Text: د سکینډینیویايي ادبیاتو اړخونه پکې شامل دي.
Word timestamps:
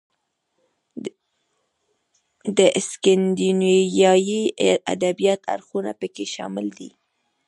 د 2.57 2.59
سکینډینیویايي 2.89 4.43
ادبیاتو 4.93 5.45
اړخونه 5.53 5.91
پکې 5.99 6.25
شامل 6.35 6.67
دي. 6.77 6.89